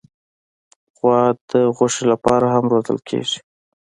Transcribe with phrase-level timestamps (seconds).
[0.97, 3.39] غوا د غوښې لپاره هم روزل کېږي.